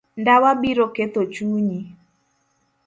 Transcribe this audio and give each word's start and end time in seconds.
Ndawa 0.21 0.51
biro 0.61 0.85
ketho 0.95 1.21
chunyi. 1.33 1.79